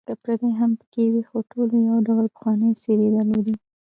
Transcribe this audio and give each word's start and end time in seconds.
که 0.07 0.13
پردي 0.23 0.49
هم 0.59 0.71
پکې 0.79 1.03
وې، 1.11 1.21
خو 1.29 1.37
ټولو 1.51 1.75
یو 1.89 1.97
ډول 2.07 2.25
پخوانۍ 2.33 2.71
څېرې 2.81 3.07
درلودې. 3.15 3.55